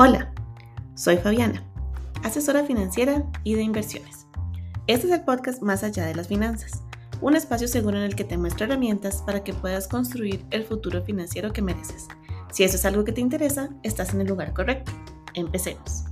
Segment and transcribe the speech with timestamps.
[0.00, 0.32] Hola,
[0.94, 1.68] soy Fabiana,
[2.22, 4.28] asesora financiera y de inversiones.
[4.86, 6.84] Este es el podcast Más allá de las finanzas,
[7.20, 11.02] un espacio seguro en el que te muestro herramientas para que puedas construir el futuro
[11.02, 12.06] financiero que mereces.
[12.52, 14.92] Si eso es algo que te interesa, estás en el lugar correcto.
[15.34, 16.04] Empecemos.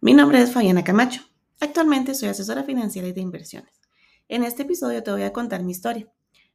[0.00, 1.22] Mi nombre es Fabiana Camacho.
[1.58, 3.80] Actualmente soy asesora financiera y de inversiones.
[4.28, 6.06] En este episodio te voy a contar mi historia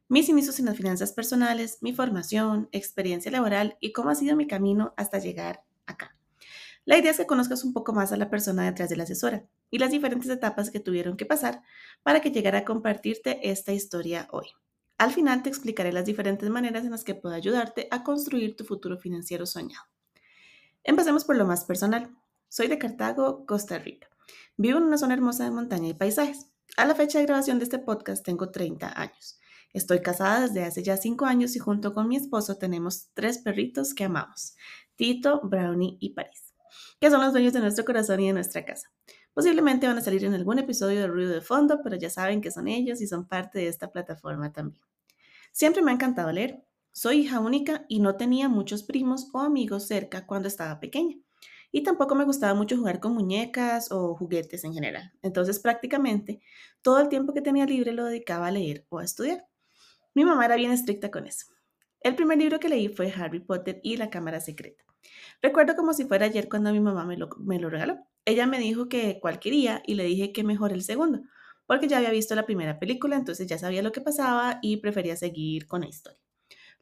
[0.08, 4.46] mis inicios en las finanzas personales, mi formación, experiencia laboral y cómo ha sido mi
[4.46, 6.16] camino hasta llegar acá.
[6.86, 9.44] La idea es que conozcas un poco más a la persona detrás de la asesora
[9.70, 11.62] y las diferentes etapas que tuvieron que pasar
[12.02, 14.46] para que llegara a compartirte esta historia hoy.
[14.96, 18.64] Al final te explicaré las diferentes maneras en las que puedo ayudarte a construir tu
[18.64, 19.84] futuro financiero soñado.
[20.82, 22.16] Empecemos por lo más personal.
[22.48, 24.08] Soy de Cartago, Costa Rica.
[24.56, 26.46] Vivo en una zona hermosa de montaña y paisajes.
[26.78, 29.38] A la fecha de grabación de este podcast tengo 30 años.
[29.72, 33.94] Estoy casada desde hace ya cinco años y junto con mi esposo tenemos tres perritos
[33.94, 34.56] que amamos,
[34.96, 36.54] Tito, Brownie y Paris,
[37.00, 38.90] que son los dueños de nuestro corazón y de nuestra casa.
[39.34, 42.50] Posiblemente van a salir en algún episodio de ruido de fondo, pero ya saben que
[42.50, 44.82] son ellos y son parte de esta plataforma también.
[45.52, 46.64] Siempre me ha encantado leer.
[46.92, 51.16] Soy hija única y no tenía muchos primos o amigos cerca cuando estaba pequeña.
[51.70, 55.12] Y tampoco me gustaba mucho jugar con muñecas o juguetes en general.
[55.22, 56.40] Entonces prácticamente
[56.82, 59.47] todo el tiempo que tenía libre lo dedicaba a leer o a estudiar.
[60.14, 61.46] Mi mamá era bien estricta con eso.
[62.00, 64.84] El primer libro que leí fue Harry Potter y la Cámara Secreta.
[65.42, 67.98] Recuerdo como si fuera ayer cuando mi mamá me lo, regaló.
[68.24, 71.22] Ella me dijo que cuál quería y le dije que mejor el segundo,
[71.66, 75.16] porque ya había visto la primera película, entonces ya sabía lo que pasaba y prefería
[75.16, 76.20] seguir con la historia.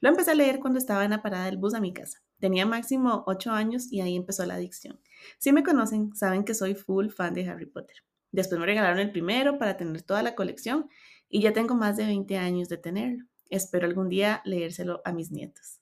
[0.01, 2.19] Lo empecé a leer cuando estaba en la parada del bus a mi casa.
[2.39, 5.01] Tenía máximo 8 años y ahí empezó la adicción.
[5.39, 7.97] Si me conocen, saben que soy full fan de Harry Potter.
[8.31, 10.91] Después me regalaron el primero para tener toda la colección
[11.29, 13.25] y ya tengo más de 20 años de tenerlo.
[13.51, 15.81] Espero algún día leérselo a mis nietos.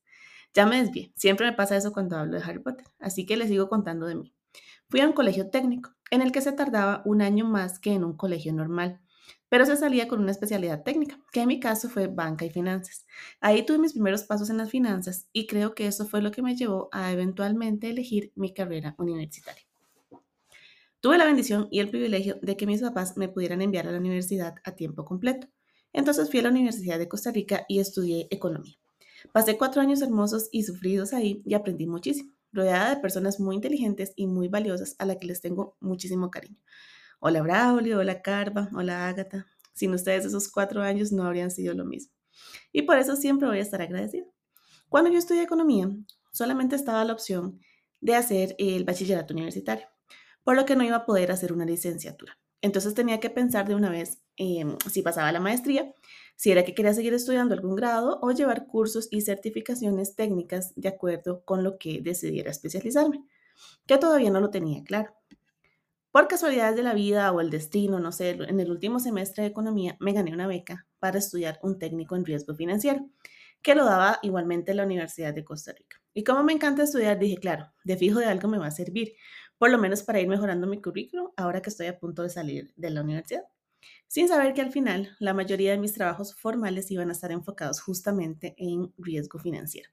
[0.55, 3.49] Ya me desvié, siempre me pasa eso cuando hablo de Harry Potter, así que les
[3.49, 4.35] sigo contando de mí.
[4.89, 8.05] Fui a un colegio técnico, en el que se tardaba un año más que en
[8.05, 9.01] un colegio normal,
[9.49, 13.07] pero se salía con una especialidad técnica, que en mi caso fue banca y finanzas.
[13.41, 16.43] Ahí tuve mis primeros pasos en las finanzas y creo que eso fue lo que
[16.43, 19.64] me llevó a eventualmente elegir mi carrera universitaria.
[21.05, 23.99] Tuve la bendición y el privilegio de que mis papás me pudieran enviar a la
[23.99, 25.49] universidad a tiempo completo.
[25.93, 28.79] Entonces fui a la Universidad de Costa Rica y estudié economía.
[29.31, 34.15] Pasé cuatro años hermosos y sufridos ahí y aprendí muchísimo, rodeada de personas muy inteligentes
[34.17, 36.57] y muy valiosas a las que les tengo muchísimo cariño.
[37.21, 39.47] Hola Braulio, hola Carva, hola Ágata.
[39.75, 42.15] Sin ustedes esos cuatro años no habrían sido lo mismo.
[42.73, 44.25] Y por eso siempre voy a estar agradecida.
[44.89, 45.87] Cuando yo estudié economía,
[46.33, 47.61] solamente estaba la opción
[48.01, 49.87] de hacer el bachillerato universitario
[50.45, 52.39] por lo que no iba a poder hacer una licenciatura.
[52.61, 55.93] Entonces tenía que pensar de una vez em, si pasaba la maestría,
[56.37, 60.89] si era que quería seguir estudiando algún grado o llevar cursos y certificaciones técnicas de
[60.89, 63.25] acuerdo con lo que decidiera especializarme,
[63.87, 65.15] que todavía no lo tenía claro.
[66.11, 69.49] Por casualidades de la vida o el destino, no sé, en el último semestre de
[69.49, 73.11] economía me gané una beca para estudiar un técnico en riesgo financiero,
[73.63, 76.01] que lo daba igualmente la Universidad de Costa Rica.
[76.13, 79.15] Y como me encanta estudiar, dije, claro, de fijo de algo me va a servir,
[79.59, 82.73] por lo menos para ir mejorando mi currículum ahora que estoy a punto de salir
[82.77, 83.45] de la universidad.
[84.07, 87.81] Sin saber que al final la mayoría de mis trabajos formales iban a estar enfocados
[87.81, 89.91] justamente en riesgo financiero.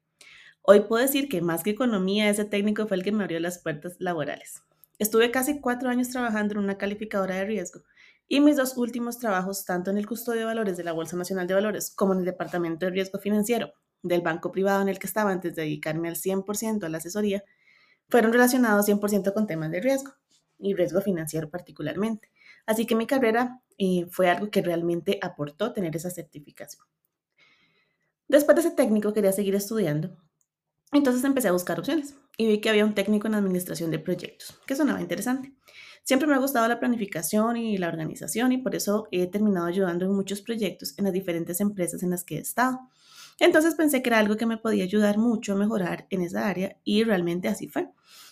[0.61, 3.59] Hoy puedo decir que más que economía, ese técnico fue el que me abrió las
[3.59, 4.61] puertas laborales.
[4.99, 7.81] Estuve casi cuatro años trabajando en una calificadora de riesgo
[8.27, 11.47] y mis dos últimos trabajos, tanto en el custodio de valores de la Bolsa Nacional
[11.47, 13.73] de Valores como en el Departamento de Riesgo Financiero
[14.03, 17.43] del banco privado en el que estaba antes de dedicarme al 100% a la asesoría,
[18.11, 20.13] fueron relacionados 100% con temas de riesgo
[20.59, 22.29] y riesgo financiero particularmente.
[22.65, 26.85] Así que mi carrera eh, fue algo que realmente aportó tener esa certificación.
[28.27, 30.15] Después de ese técnico quería seguir estudiando,
[30.93, 34.59] entonces empecé a buscar opciones y vi que había un técnico en administración de proyectos,
[34.65, 35.53] que sonaba interesante.
[36.03, 40.05] Siempre me ha gustado la planificación y la organización y por eso he terminado ayudando
[40.05, 42.79] en muchos proyectos en las diferentes empresas en las que he estado.
[43.41, 46.77] Entonces pensé que era algo que me podía ayudar mucho a mejorar en esa área
[46.83, 47.89] y realmente así fue.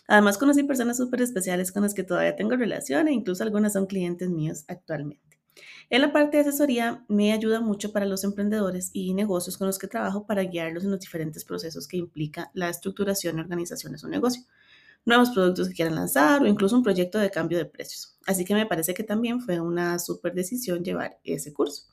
[0.08, 3.88] Además conocí personas súper especiales con las que todavía tengo relación e incluso algunas son
[3.88, 5.40] clientes míos actualmente.
[5.90, 9.80] En la parte de asesoría me ayuda mucho para los emprendedores y negocios con los
[9.80, 13.98] que trabajo para guiarlos en los diferentes procesos que implica la estructuración y organización de
[13.98, 14.44] su negocio,
[15.06, 18.16] nuevos productos que quieran lanzar o incluso un proyecto de cambio de precios.
[18.28, 21.86] Así que me parece que también fue una súper decisión llevar ese curso.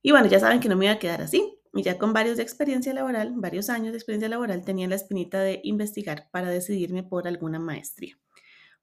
[0.00, 2.36] Y bueno, ya saben que no me iba a quedar así y ya con varios
[2.36, 7.02] de experiencia laboral, varios años de experiencia laboral, tenía la espinita de investigar para decidirme
[7.02, 8.18] por alguna maestría,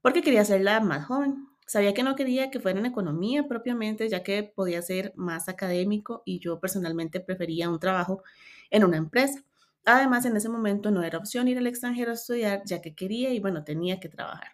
[0.01, 1.47] porque quería la más joven.
[1.67, 6.23] Sabía que no quería que fuera en economía propiamente, ya que podía ser más académico
[6.25, 8.23] y yo personalmente prefería un trabajo
[8.71, 9.43] en una empresa.
[9.85, 13.31] Además, en ese momento no era opción ir al extranjero a estudiar, ya que quería
[13.31, 14.53] y bueno, tenía que trabajar.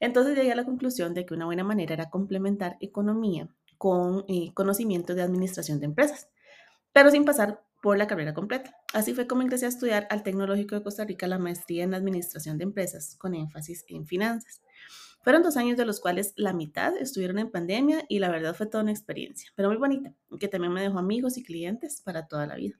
[0.00, 3.48] Entonces llegué a la conclusión de que una buena manera era complementar economía
[3.78, 6.28] con eh, conocimiento de administración de empresas,
[6.92, 8.76] pero sin pasar por la carrera completa.
[8.92, 12.58] Así fue como ingresé a estudiar al Tecnológico de Costa Rica la maestría en administración
[12.58, 14.62] de empresas con énfasis en finanzas.
[15.22, 18.66] Fueron dos años de los cuales la mitad estuvieron en pandemia y la verdad fue
[18.66, 22.46] toda una experiencia, pero muy bonita, que también me dejó amigos y clientes para toda
[22.46, 22.78] la vida.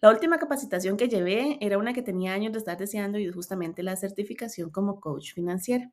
[0.00, 3.84] La última capacitación que llevé era una que tenía años de estar deseando y justamente
[3.84, 5.92] la certificación como coach financiera.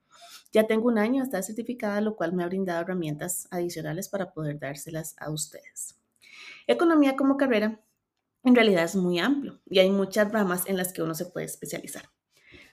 [0.52, 4.58] Ya tengo un año de certificada, lo cual me ha brindado herramientas adicionales para poder
[4.58, 6.00] dárselas a ustedes.
[6.66, 7.80] Economía como carrera
[8.44, 11.46] en realidad es muy amplio y hay muchas ramas en las que uno se puede
[11.46, 12.04] especializar.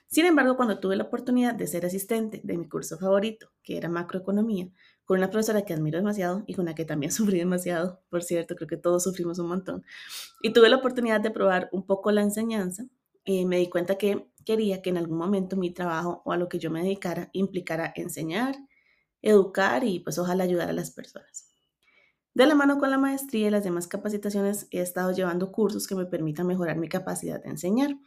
[0.07, 3.89] Sin embargo, cuando tuve la oportunidad de ser asistente de mi curso favorito, que era
[3.89, 4.69] macroeconomía,
[5.03, 8.55] con una profesora que admiro demasiado y con la que también sufrí demasiado, por cierto,
[8.55, 9.83] creo que todos sufrimos un montón,
[10.41, 12.85] y tuve la oportunidad de probar un poco la enseñanza,
[13.25, 16.47] y me di cuenta que quería que en algún momento mi trabajo o a lo
[16.47, 18.55] que yo me dedicara implicara enseñar,
[19.21, 21.49] educar y pues ojalá ayudar a las personas.
[22.37, 25.95] De la mano con la maestría y las demás capacitaciones he estado llevando cursos que
[25.95, 27.97] me permitan mejorar mi capacidad de enseñar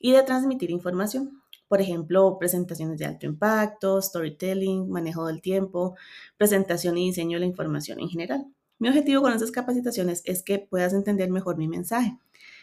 [0.00, 1.44] y de transmitir información.
[1.68, 5.94] Por ejemplo, presentaciones de alto impacto, storytelling, manejo del tiempo,
[6.36, 8.46] presentación y diseño de la información en general.
[8.80, 12.18] Mi objetivo con esas capacitaciones es que puedas entender mejor mi mensaje,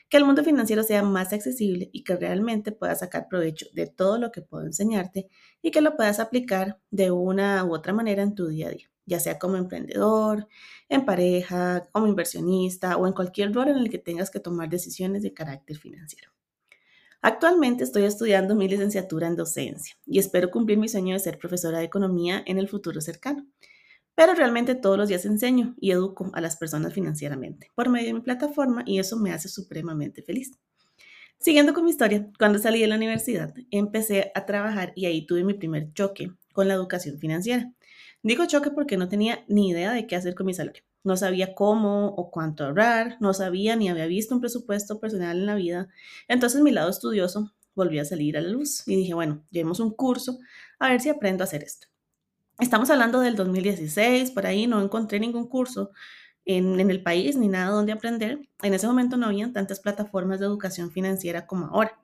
[0.10, 4.18] que el mundo financiero sea más accesible y que realmente puedas sacar provecho de todo
[4.18, 5.30] lo que puedo enseñarte
[5.62, 8.92] y que lo puedas aplicar de una u otra manera en tu día a día,
[9.06, 10.48] ya sea como emprendedor,
[10.90, 15.24] en pareja, como inversionista o en cualquier rol en el que tengas que tomar decisiones
[15.24, 16.31] de carácter financiero.
[17.22, 21.80] Actualmente estoy estudiando mi licenciatura en docencia y espero cumplir mi sueño de ser profesora
[21.80, 23.48] de economía en el futuro cercano.
[24.13, 28.13] Pero realmente todos los días enseño y educo a las personas financieramente por medio de
[28.13, 30.52] mi plataforma y eso me hace supremamente feliz.
[31.40, 35.44] Siguiendo con mi historia, cuando salí de la universidad empecé a trabajar y ahí tuve
[35.44, 37.72] mi primer choque con la educación financiera.
[38.25, 41.54] Digo choque porque no tenía ni idea de qué hacer con mi salario no sabía
[41.54, 45.88] cómo o cuánto ahorrar, no sabía ni había visto un presupuesto personal en la vida.
[46.27, 49.92] Entonces mi lado estudioso volvió a salir a la luz y dije, bueno, llevemos un
[49.92, 50.39] curso
[50.80, 51.88] a ver si aprendo a hacer esto.
[52.60, 55.92] Estamos hablando del 2016, por ahí no encontré ningún curso
[56.44, 58.39] en, en el país ni nada donde aprender.
[58.63, 62.00] En ese momento no había tantas plataformas de educación financiera como ahora.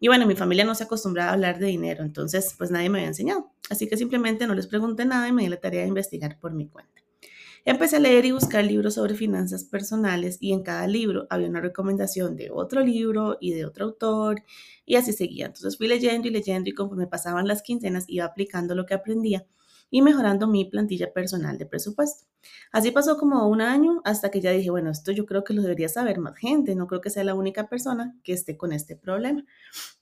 [0.00, 2.98] Y bueno, mi familia no se acostumbraba a hablar de dinero, entonces pues nadie me
[2.98, 3.52] había enseñado.
[3.68, 6.52] Así que simplemente no les pregunté nada y me di la tarea de investigar por
[6.54, 7.02] mi cuenta.
[7.66, 11.60] Empecé a leer y buscar libros sobre finanzas personales y en cada libro había una
[11.60, 14.42] recomendación de otro libro y de otro autor
[14.86, 15.46] y así seguía.
[15.46, 19.44] Entonces fui leyendo y leyendo y conforme pasaban las quincenas iba aplicando lo que aprendía
[19.90, 22.26] y mejorando mi plantilla personal de presupuesto.
[22.72, 25.62] Así pasó como un año hasta que ya dije, bueno, esto yo creo que lo
[25.62, 28.96] debería saber más gente, no creo que sea la única persona que esté con este
[28.96, 29.44] problema.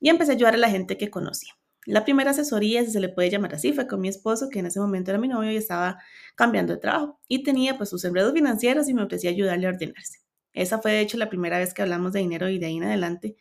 [0.00, 1.54] Y empecé a ayudar a la gente que conocía.
[1.86, 4.66] La primera asesoría, si se le puede llamar así, fue con mi esposo, que en
[4.66, 5.98] ese momento era mi novio y estaba
[6.34, 10.18] cambiando de trabajo y tenía pues sus enredos financieros y me ofrecía ayudarle a ordenarse.
[10.52, 12.84] Esa fue de hecho la primera vez que hablamos de dinero y de ahí en
[12.84, 13.36] adelante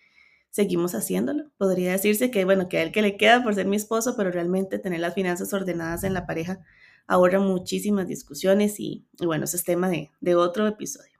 [0.50, 1.52] seguimos haciéndolo.
[1.58, 4.32] Podría decirse que, bueno, que a él que le queda por ser mi esposo, pero
[4.32, 6.60] realmente tener las finanzas ordenadas en la pareja
[7.08, 11.18] ahorra muchísimas discusiones y, bueno, ese es tema de, de otro episodio.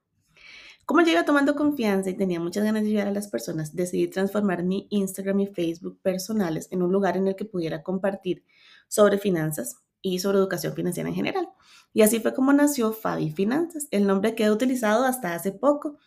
[0.86, 4.08] Como yo iba tomando confianza y tenía muchas ganas de ayudar a las personas, decidí
[4.08, 8.46] transformar mi Instagram y Facebook personales en un lugar en el que pudiera compartir
[8.88, 11.50] sobre finanzas y sobre educación financiera en general.
[11.94, 15.98] Y así fue como nació Fabi Finanzas, el nombre que he utilizado hasta hace poco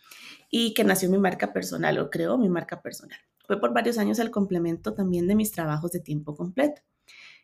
[0.51, 3.17] y que nació mi marca personal o creó mi marca personal.
[3.47, 6.81] Fue por varios años el complemento también de mis trabajos de tiempo completo.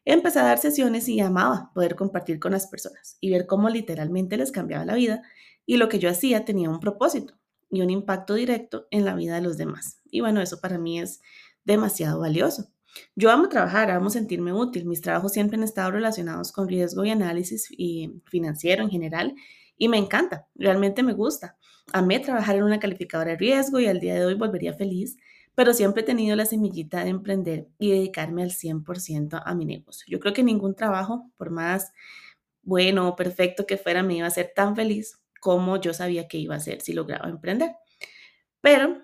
[0.05, 4.37] Empecé a dar sesiones y amaba poder compartir con las personas y ver cómo literalmente
[4.37, 5.23] les cambiaba la vida
[5.65, 7.33] y lo que yo hacía tenía un propósito
[7.69, 10.01] y un impacto directo en la vida de los demás.
[10.05, 11.21] Y bueno, eso para mí es
[11.65, 12.69] demasiado valioso.
[13.15, 14.85] Yo amo trabajar, amo sentirme útil.
[14.85, 19.35] Mis trabajos siempre han estado relacionados con riesgo y análisis y financiero en general
[19.77, 21.57] y me encanta, realmente me gusta.
[21.93, 25.17] Amé trabajar en una calificadora de riesgo y al día de hoy volvería feliz,
[25.55, 30.05] pero siempre he tenido la semillita de emprender y dedicarme al 100% a mi negocio.
[30.09, 31.91] Yo creo que ningún trabajo, por más
[32.63, 36.37] bueno o perfecto que fuera, me iba a hacer tan feliz como yo sabía que
[36.37, 37.71] iba a hacer si lograba emprender.
[38.61, 39.01] Pero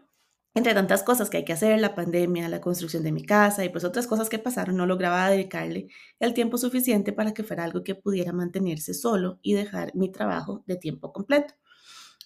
[0.55, 3.69] entre tantas cosas que hay que hacer, la pandemia, la construcción de mi casa y
[3.69, 5.87] pues otras cosas que pasaron, no lograba dedicarle
[6.19, 10.63] el tiempo suficiente para que fuera algo que pudiera mantenerse solo y dejar mi trabajo
[10.67, 11.55] de tiempo completo.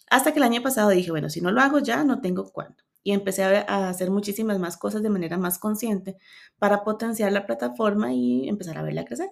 [0.09, 2.83] Hasta que el año pasado dije, bueno, si no lo hago ya, no tengo cuándo.
[3.03, 6.17] Y empecé a hacer muchísimas más cosas de manera más consciente
[6.59, 9.29] para potenciar la plataforma y empezar a verla crecer.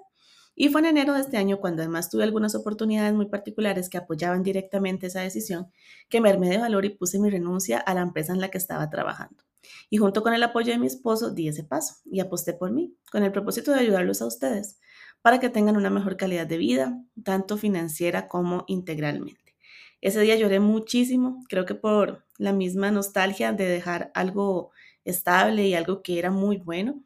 [0.55, 3.97] Y fue en enero de este año cuando además tuve algunas oportunidades muy particulares que
[3.97, 5.69] apoyaban directamente esa decisión,
[6.09, 8.57] que me armé de valor y puse mi renuncia a la empresa en la que
[8.57, 9.43] estaba trabajando.
[9.89, 12.95] Y junto con el apoyo de mi esposo di ese paso y aposté por mí,
[13.11, 14.79] con el propósito de ayudarlos a ustedes
[15.21, 19.55] para que tengan una mejor calidad de vida, tanto financiera como integralmente.
[19.99, 24.71] Ese día lloré muchísimo, creo que por la misma nostalgia de dejar algo
[25.03, 27.03] estable y algo que era muy bueno,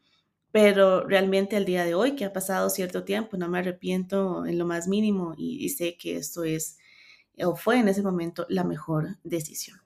[0.52, 4.58] pero realmente al día de hoy, que ha pasado cierto tiempo, no me arrepiento en
[4.58, 6.78] lo más mínimo y, sé que esto es
[7.42, 9.80] o fue en ese momento la mejor decisión.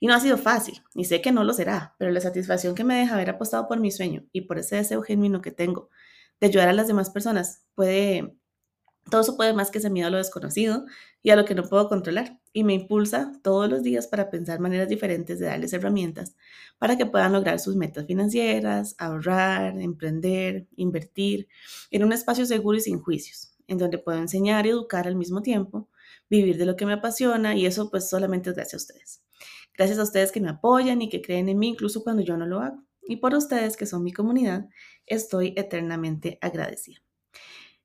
[0.00, 2.84] Y no ha sido fácil, y sé que no lo será, pero la satisfacción que
[2.84, 5.90] me deja haber apostado por mi sueño y por ese deseo genuino que tengo
[6.40, 7.64] de ayudar a las demás personas.
[7.74, 8.36] Puede,
[9.10, 10.86] todo eso puede más que ese miedo a lo desconocido
[11.22, 12.38] y a lo que no puedo controlar.
[12.52, 16.36] Y me impulsa todos los días para pensar maneras diferentes de darles herramientas
[16.78, 21.48] para que puedan lograr sus metas financieras, ahorrar, emprender, invertir
[21.90, 25.42] en un espacio seguro y sin juicios, en donde puedo enseñar y educar al mismo
[25.42, 25.88] tiempo,
[26.28, 29.22] vivir de lo que me apasiona y eso pues solamente es gracias a ustedes.
[29.76, 32.46] Gracias a ustedes que me apoyan y que creen en mí incluso cuando yo no
[32.46, 34.68] lo hago y por ustedes que son mi comunidad,
[35.06, 37.01] estoy eternamente agradecida.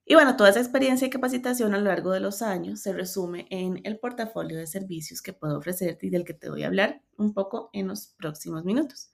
[0.09, 3.45] Y bueno, toda esa experiencia y capacitación a lo largo de los años se resume
[3.49, 7.01] en el portafolio de servicios que puedo ofrecerte y del que te voy a hablar
[7.17, 9.11] un poco en los próximos minutos.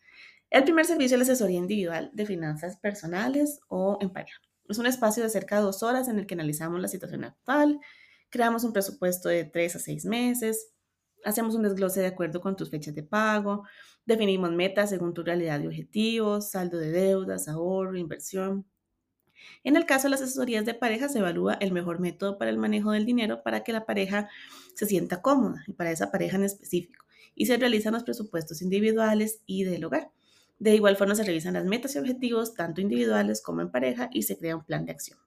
[0.51, 4.39] El primer servicio es la asesoría individual de finanzas personales o en pareja.
[4.69, 7.79] Es un espacio de cerca de dos horas en el que analizamos la situación actual,
[8.29, 10.73] creamos un presupuesto de tres a seis meses,
[11.25, 13.63] Hacemos un desglose de acuerdo con tus fechas de pago,
[14.05, 18.65] definimos metas según tu realidad y objetivos, saldo de deudas, ahorro, inversión.
[19.63, 22.57] En el caso de las asesorías de pareja, se evalúa el mejor método para el
[22.57, 24.29] manejo del dinero para que la pareja
[24.75, 27.05] se sienta cómoda y para esa pareja en específico.
[27.35, 30.11] Y se realizan los presupuestos individuales y del hogar.
[30.59, 34.23] De igual forma, se revisan las metas y objetivos, tanto individuales como en pareja, y
[34.23, 35.19] se crea un plan de acción.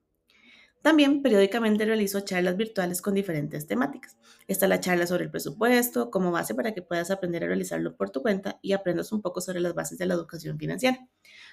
[0.86, 4.16] También periódicamente realizo charlas virtuales con diferentes temáticas.
[4.46, 8.10] Está la charla sobre el presupuesto como base para que puedas aprender a realizarlo por
[8.10, 10.96] tu cuenta y aprendas un poco sobre las bases de la educación financiera.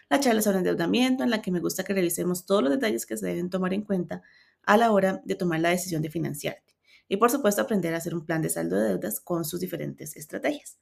[0.08, 3.18] La charla sobre endeudamiento en la que me gusta que revisemos todos los detalles que
[3.18, 4.22] se deben tomar en cuenta
[4.62, 6.76] a la hora de tomar la decisión de financiarte.
[7.08, 10.16] Y por supuesto aprender a hacer un plan de saldo de deudas con sus diferentes
[10.16, 10.78] estrategias.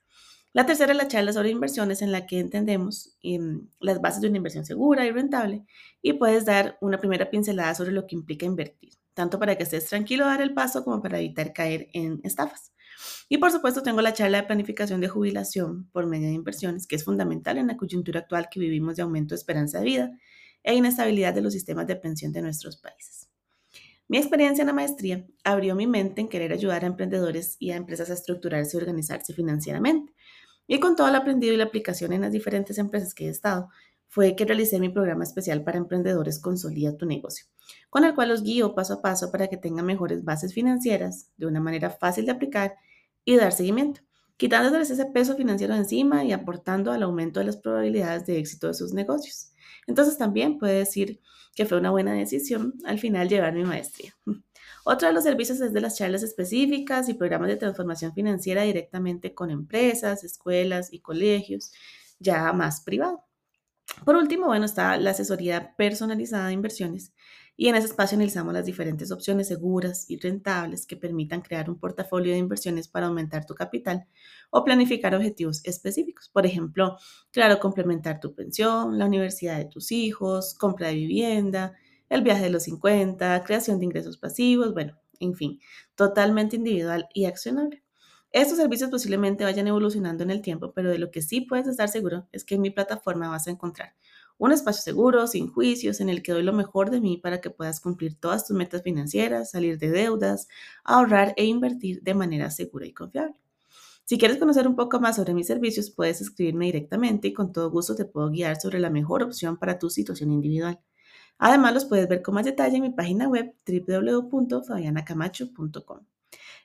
[0.53, 4.27] La tercera es la charla sobre inversiones en la que entendemos em, las bases de
[4.27, 5.63] una inversión segura y rentable
[6.01, 9.85] y puedes dar una primera pincelada sobre lo que implica invertir, tanto para que estés
[9.87, 12.73] tranquilo dar el paso como para evitar caer en estafas.
[13.29, 16.97] Y por supuesto tengo la charla de planificación de jubilación por medio de inversiones, que
[16.97, 20.11] es fundamental en la coyuntura actual que vivimos de aumento de esperanza de vida
[20.63, 23.29] e inestabilidad de los sistemas de pensión de nuestros países.
[24.09, 27.77] Mi experiencia en la maestría abrió mi mente en querer ayudar a emprendedores y a
[27.77, 30.13] empresas a estructurarse y organizarse financieramente
[30.71, 33.67] y con todo lo aprendido y la aplicación en las diferentes empresas que he estado,
[34.07, 37.45] fue que realicé mi programa especial para emprendedores Consolida tu negocio,
[37.89, 41.45] con el cual los guío paso a paso para que tengan mejores bases financieras de
[41.45, 42.77] una manera fácil de aplicar
[43.25, 43.99] y dar seguimiento,
[44.37, 48.73] quitándoles ese peso financiero encima y aportando al aumento de las probabilidades de éxito de
[48.73, 49.50] sus negocios.
[49.87, 51.21] Entonces también puede decir
[51.55, 54.15] que fue una buena decisión al final llevar mi maestría.
[54.83, 59.33] Otro de los servicios es de las charlas específicas y programas de transformación financiera directamente
[59.35, 61.71] con empresas, escuelas y colegios,
[62.19, 63.23] ya más privado.
[64.05, 67.13] Por último, bueno, está la asesoría personalizada de inversiones
[67.57, 71.77] y en ese espacio analizamos las diferentes opciones seguras y rentables que permitan crear un
[71.77, 74.07] portafolio de inversiones para aumentar tu capital
[74.51, 76.29] o planificar objetivos específicos.
[76.29, 76.97] Por ejemplo,
[77.31, 81.73] claro, complementar tu pensión, la universidad de tus hijos, compra de vivienda,
[82.09, 85.59] el viaje de los 50, creación de ingresos pasivos, bueno, en fin,
[85.95, 87.83] totalmente individual y accionable.
[88.31, 91.89] Estos servicios posiblemente vayan evolucionando en el tiempo, pero de lo que sí puedes estar
[91.89, 93.95] seguro es que en mi plataforma vas a encontrar
[94.37, 97.51] un espacio seguro, sin juicios, en el que doy lo mejor de mí para que
[97.51, 100.47] puedas cumplir todas tus metas financieras, salir de deudas,
[100.83, 103.35] ahorrar e invertir de manera segura y confiable.
[104.11, 107.71] Si quieres conocer un poco más sobre mis servicios, puedes escribirme directamente y con todo
[107.71, 110.81] gusto te puedo guiar sobre la mejor opción para tu situación individual.
[111.37, 115.99] Además, los puedes ver con más detalle en mi página web www.fabianacamacho.com.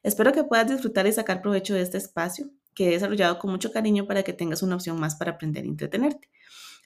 [0.02, 3.70] Espero que puedas disfrutar y sacar provecho de este espacio que he desarrollado con mucho
[3.70, 6.28] cariño para que tengas una opción más para aprender e entretenerte.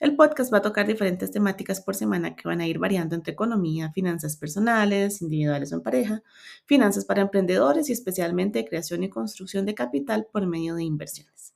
[0.01, 3.33] El podcast va a tocar diferentes temáticas por semana que van a ir variando entre
[3.33, 6.23] economía, finanzas personales, individuales o en pareja,
[6.65, 11.53] finanzas para emprendedores y especialmente creación y construcción de capital por medio de inversiones.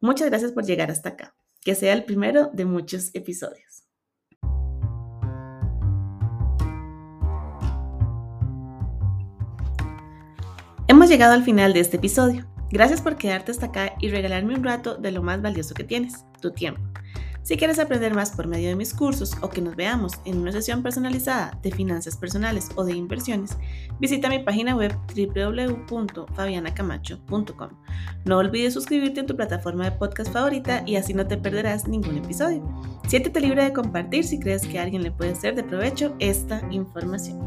[0.00, 1.34] Muchas gracias por llegar hasta acá.
[1.62, 3.84] Que sea el primero de muchos episodios.
[10.88, 12.46] Hemos llegado al final de este episodio.
[12.70, 16.26] Gracias por quedarte hasta acá y regalarme un rato de lo más valioso que tienes,
[16.42, 16.82] tu tiempo.
[17.48, 20.52] Si quieres aprender más por medio de mis cursos o que nos veamos en una
[20.52, 23.56] sesión personalizada de finanzas personales o de inversiones,
[23.98, 27.70] visita mi página web www.fabianacamacho.com.
[28.26, 32.18] No olvides suscribirte en tu plataforma de podcast favorita y así no te perderás ningún
[32.18, 32.62] episodio.
[33.06, 36.60] Siéntete libre de compartir si crees que a alguien le puede ser de provecho esta
[36.70, 37.38] información.